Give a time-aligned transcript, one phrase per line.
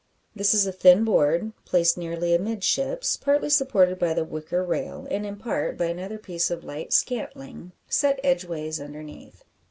[0.35, 5.27] This is a thin board, placed nearly amidships, partly supported by the wicker rail, and
[5.27, 9.43] in part by another piece of light scantling, set edgeways underneath.